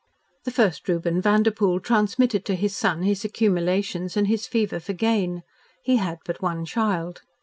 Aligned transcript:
The 0.45 0.51
first 0.51 0.89
Reuben 0.89 1.21
Vanderpoel 1.21 1.79
transmitted 1.79 2.43
to 2.45 2.55
his 2.55 2.75
son 2.75 3.03
his 3.03 3.23
accumulations 3.23 4.17
and 4.17 4.25
his 4.25 4.47
fever 4.47 4.79
for 4.79 4.93
gain. 4.93 5.43
He 5.83 5.97
had 5.97 6.17
but 6.25 6.41
one 6.41 6.65
child. 6.65 7.21